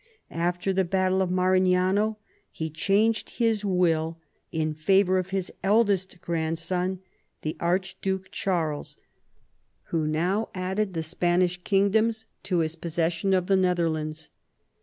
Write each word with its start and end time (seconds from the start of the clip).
After 0.33 0.73
the 0.73 0.83
battle 0.83 1.21
of 1.21 1.29
Marignano 1.29 2.17
he 2.49 2.71
changed 2.71 3.29
his 3.37 3.63
will 3.63 4.17
in 4.51 4.73
favour 4.73 5.19
of 5.19 5.29
his 5.29 5.53
eldest 5.63 6.19
grandson, 6.21 7.01
the 7.43 7.55
Archduke 7.59 8.31
Charles, 8.31 8.97
who 9.89 10.07
now 10.07 10.49
added 10.55 10.95
the 10.95 11.03
Spanish 11.03 11.61
kingdoms 11.63 12.25
to 12.41 12.61
his 12.61 12.75
possession 12.75 13.31
of 13.35 13.45
the 13.45 13.55
Netherlands. 13.55 14.31